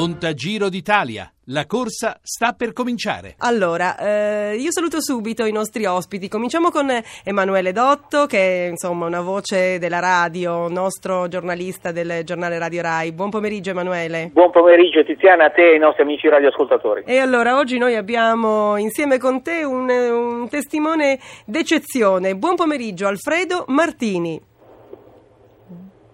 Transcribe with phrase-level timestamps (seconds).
[0.00, 1.30] Contagiro d'Italia.
[1.48, 3.34] La corsa sta per cominciare.
[3.36, 6.26] Allora, eh, io saluto subito i nostri ospiti.
[6.26, 6.88] Cominciamo con
[7.22, 13.12] Emanuele Dotto, che è insomma una voce della radio, nostro giornalista del giornale Radio Rai.
[13.12, 14.30] Buon pomeriggio Emanuele.
[14.32, 17.02] Buon pomeriggio Tiziana, a te e ai nostri amici radioascoltatori.
[17.04, 22.36] E allora, oggi noi abbiamo insieme con te un, un testimone d'eccezione.
[22.36, 24.40] Buon pomeriggio Alfredo Martini.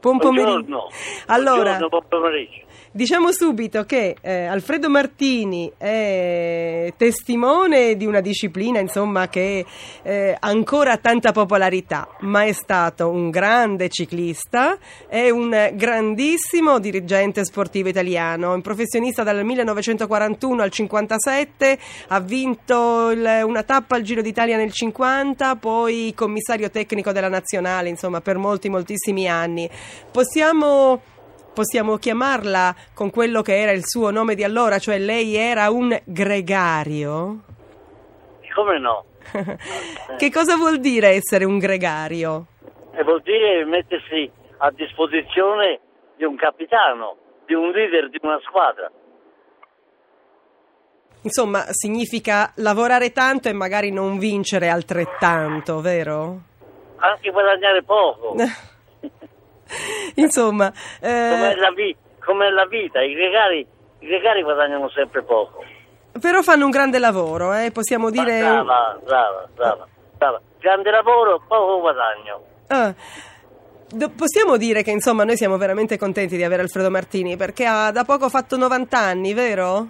[0.01, 0.51] Buon pomeriggio.
[0.51, 0.89] Buongiorno.
[1.27, 2.66] Allora, Buongiorno, buon pomeriggio.
[2.97, 9.67] Diciamo subito che eh, Alfredo Martini è testimone di una disciplina insomma, che
[10.03, 14.79] eh, ancora ha tanta popolarità, ma è stato un grande ciclista,
[15.09, 21.79] è un grandissimo dirigente sportivo italiano, un professionista dal 1941 al 57,
[22.09, 27.91] ha vinto il- una tappa al Giro d'Italia nel 50, poi commissario tecnico della nazionale,
[27.91, 29.69] insomma per molti moltissimi anni.
[30.11, 31.03] Possiamo
[31.57, 35.99] possiamo chiamarla con quello che era il suo nome di allora, cioè lei era un
[36.05, 37.45] gregario?
[38.55, 39.05] Come no?
[40.19, 42.49] che cosa vuol dire essere un gregario?
[42.93, 45.81] E vuol dire mettersi a disposizione
[46.17, 48.91] di un capitano, di un leader di una squadra.
[51.23, 56.41] Insomma, significa lavorare tanto e magari non vincere altrettanto, vero?
[56.97, 58.35] Anche guadagnare poco,
[60.25, 63.03] Insomma, come, eh, la vi- come la vita.
[63.03, 63.67] I gregari,
[64.01, 65.63] I gregari guadagnano sempre poco.
[66.21, 68.39] però fanno un grande lavoro, eh, possiamo Ma dire...
[68.41, 69.87] Brava, brava, brava,
[70.17, 70.41] brava.
[70.59, 72.41] Grande lavoro, poco guadagno.
[72.69, 72.93] Ah,
[73.89, 77.91] do- possiamo dire che insomma noi siamo veramente contenti di avere Alfredo Martini perché ha
[77.93, 79.87] da poco fatto 90 anni, vero?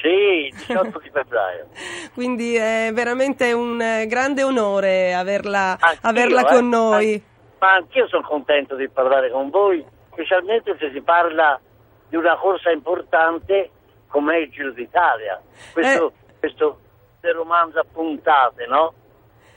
[0.00, 1.66] Sì, 18 di febbraio.
[2.14, 6.46] Quindi è veramente un eh, grande onore averla, averla eh.
[6.46, 7.22] con noi.
[7.64, 11.58] Ma anch'io sono contento di parlare con voi, specialmente se si parla
[12.10, 13.70] di una corsa importante
[14.08, 15.40] come il Giro d'Italia.
[15.72, 16.38] Questo, Eh.
[16.40, 16.78] questo
[17.22, 18.92] romanzo a puntate, no?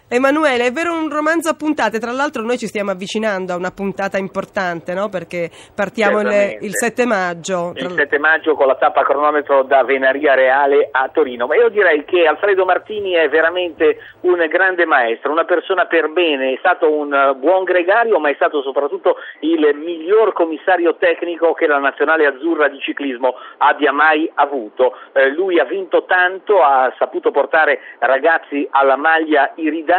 [0.10, 3.72] Emanuele, è vero un romanzo a puntate, tra l'altro noi ci stiamo avvicinando a una
[3.72, 5.10] puntata importante, no?
[5.10, 7.74] Perché partiamo il, il 7 maggio.
[7.76, 11.46] Il Tra- 7 maggio con la tappa cronometro da Venaria Reale a Torino.
[11.46, 16.54] Ma io direi che Alfredo Martini è veramente un grande maestro, una persona per bene,
[16.54, 21.68] è stato un eh, buon gregario, ma è stato soprattutto il miglior commissario tecnico che
[21.68, 24.96] la nazionale azzurra di ciclismo abbia mai avuto.
[25.12, 29.96] Eh, lui ha vinto tanto, ha saputo portare ragazzi alla maglia iridata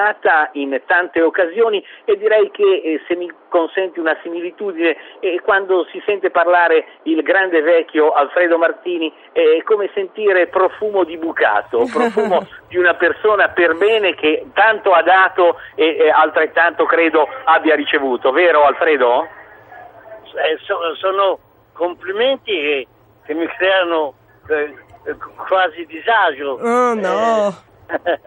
[0.52, 6.00] in tante occasioni e direi che eh, se mi consenti una similitudine eh, quando si
[6.06, 12.76] sente parlare il grande vecchio Alfredo Martini è come sentire profumo di bucato, profumo di
[12.76, 19.26] una persona per bene che tanto ha dato e altrettanto credo abbia ricevuto, vero Alfredo?
[20.34, 21.38] Eh, so- sono
[21.72, 22.86] complimenti che,
[23.24, 24.14] che mi creano
[24.48, 25.16] eh, eh,
[25.46, 26.58] quasi disagio.
[26.60, 27.54] Oh no!
[27.88, 28.20] Eh,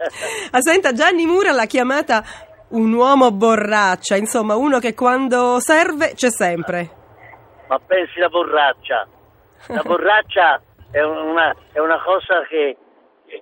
[0.50, 2.22] Ah, senta, Gianni Mura l'ha chiamata
[2.70, 6.90] un uomo borraccia, insomma uno che quando serve c'è sempre.
[7.68, 9.06] ma pensi la borraccia.
[9.68, 12.76] La borraccia è una, è una cosa che,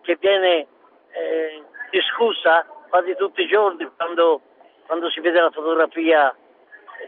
[0.03, 0.67] che viene
[1.13, 4.41] eh, discussa quasi tutti i giorni quando,
[4.87, 6.35] quando si vede la fotografia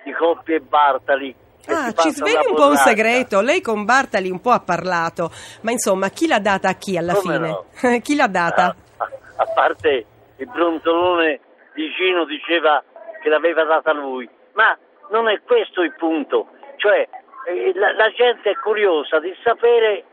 [0.05, 1.34] di Coppia e Bartali.
[1.69, 3.41] Ah, ci una un po' un segreto.
[3.41, 5.31] Lei con Bartali un po' ha parlato,
[5.62, 7.49] ma insomma, chi l'ha data a chi alla Come fine?
[7.49, 8.00] no?
[8.03, 8.75] chi l'ha data?
[8.97, 10.06] Ah, a, a parte
[10.37, 11.41] il brontolone
[11.75, 12.83] di Gino diceva
[13.22, 14.77] che l'aveva data lui, ma
[15.11, 16.49] non è questo il punto.
[16.77, 17.09] Cioè,
[17.49, 20.05] eh, la, la gente è curiosa di sapere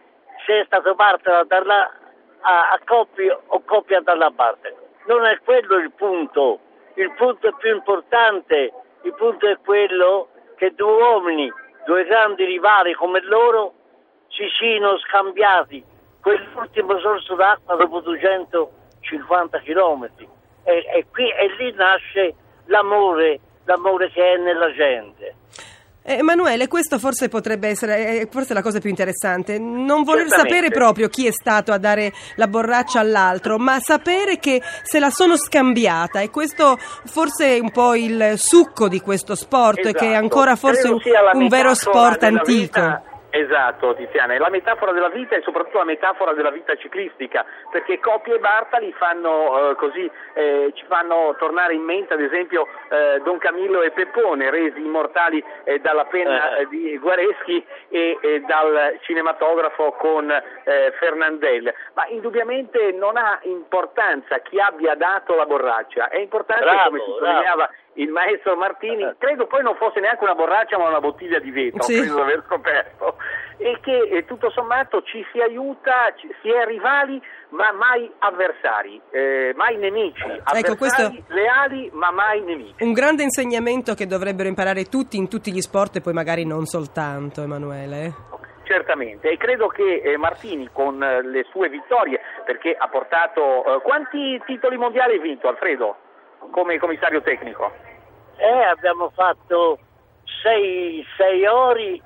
[0.45, 1.91] se è stato Bartali a darla
[2.41, 4.75] a, a Coppi o Coppi a darla a Bartali.
[5.07, 6.59] Non è quello il punto.
[6.95, 8.71] Il punto è più importante.
[9.01, 11.51] Il punto è quello che due uomini,
[11.85, 13.73] due grandi rivali come loro,
[14.27, 15.81] si siano scambiati
[16.21, 20.27] quell'ultimo sorso d'acqua dopo 250 chilometri.
[20.63, 25.35] E, e e lì nasce l'amore, l'amore che è nella gente.
[26.01, 29.59] Eh, Emanuele, questo forse potrebbe essere eh, forse la cosa più interessante.
[29.59, 30.55] Non voler Certamente.
[30.55, 35.09] sapere proprio chi è stato a dare la borraccia all'altro, ma sapere che se la
[35.11, 36.21] sono scambiata.
[36.21, 40.13] E questo forse è un po' il succo di questo sport, che è Esatto.
[40.15, 40.99] ancora forse un,
[41.33, 42.45] un vero sport antico.
[42.51, 43.03] vita.
[43.31, 47.99] Esatto, Tiziana, è la metafora della vita e soprattutto la metafora della vita ciclistica, perché
[47.99, 53.21] Coppi e Bartali fanno eh, così, eh, ci fanno tornare in mente ad esempio eh,
[53.23, 56.61] Don Camillo e Peppone, resi immortali eh, dalla penna Eh.
[56.61, 64.39] eh, di Guareschi e, e dal cinematografo con eh, Fernandel, ma indubbiamente non ha importanza
[64.39, 67.11] chi abbia dato la borraccia, è importante Bravo, come bravo.
[67.13, 71.51] sottolineava il maestro Martini, credo poi non fosse neanche una borraccia ma una bottiglia di
[71.51, 71.97] vetro, Sì.
[71.97, 73.15] credo di aver scoperto.
[73.61, 79.01] e che eh, tutto sommato ci si aiuta, ci, si è rivali ma mai avversari,
[79.11, 81.13] eh, mai nemici, avversari ecco, questo...
[81.27, 82.81] leali ma mai nemici.
[82.83, 86.65] Un grande insegnamento che dovrebbero imparare tutti in tutti gli sport e poi magari non
[86.65, 88.27] soltanto, Emanuele.
[88.63, 93.65] Certamente, e credo che eh, Martini con eh, le sue vittorie, perché ha portato...
[93.65, 95.97] Eh, quanti titoli mondiali hai vinto Alfredo
[96.51, 97.71] come commissario tecnico?
[98.37, 99.79] Eh, abbiamo fatto
[100.41, 102.01] 6 ori,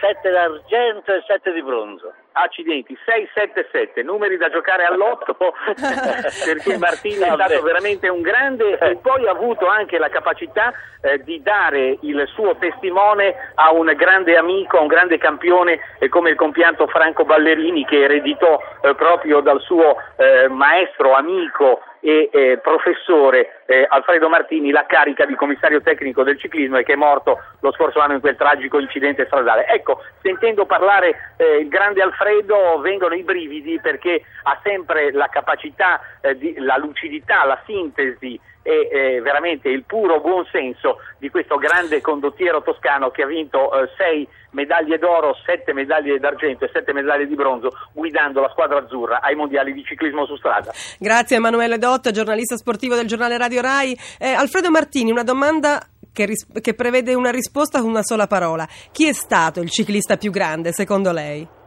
[0.00, 2.12] 7 d'argento e 7 di bronzo.
[2.34, 5.36] Accidenti 677 numeri da giocare all'otto
[5.76, 10.72] perché Martini è stato veramente un grande e poi ha avuto anche la capacità
[11.02, 16.08] eh, di dare il suo testimone a un grande amico, a un grande campione eh,
[16.08, 22.28] come il compianto Franco Ballerini che ereditò eh, proprio dal suo eh, maestro, amico e
[22.32, 26.96] eh, professore eh, Alfredo Martini la carica di commissario tecnico del ciclismo e che è
[26.96, 29.66] morto lo scorso anno in quel tragico incidente stradale.
[29.68, 36.00] Ecco, sentendo parlare eh, il grande Alfredo vengono i brividi perché ha sempre la capacità,
[36.20, 42.00] eh, di, la lucidità, la sintesi e eh, veramente il puro buonsenso di questo grande
[42.00, 47.26] condottiero toscano che ha vinto eh, sei medaglie d'oro, sette medaglie d'argento e sette medaglie
[47.26, 50.72] di bronzo guidando la squadra azzurra ai mondiali di ciclismo su strada.
[50.98, 53.96] Grazie Emanuele Dotta, giornalista sportivo del giornale Radio Rai.
[54.18, 55.80] Eh, Alfredo Martini, una domanda
[56.12, 58.66] che, ris- che prevede una risposta con una sola parola.
[58.90, 61.60] Chi è stato il ciclista più grande secondo lei?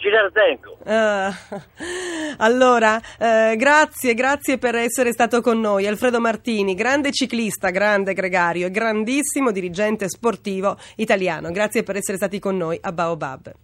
[0.00, 0.78] Girardengo.
[0.82, 1.60] Uh,
[2.38, 5.86] allora, uh, grazie, grazie per essere stato con noi.
[5.86, 11.50] Alfredo Martini, grande ciclista, grande gregario e grandissimo dirigente sportivo italiano.
[11.50, 13.52] Grazie per essere stati con noi a Baobab.